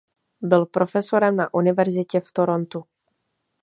[0.41, 2.83] Byl profesorem na univerzitě v Torontu.